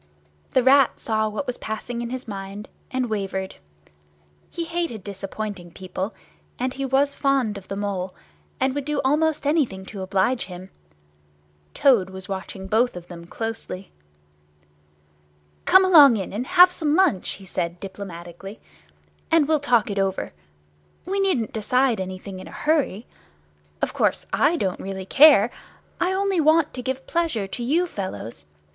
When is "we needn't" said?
21.05-21.53